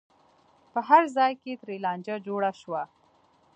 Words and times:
په 0.73 0.79
هر 0.89 1.03
ځای 1.15 1.33
کې 1.41 1.51
ترې 1.61 1.77
لانجه 1.85 2.15
جوړه 2.27 2.51
شي. 2.61 2.81